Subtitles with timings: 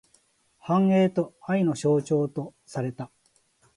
[0.57, 3.11] 繁栄と愛の象徴とされた。